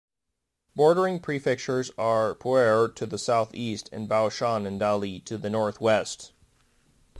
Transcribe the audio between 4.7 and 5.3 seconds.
Dali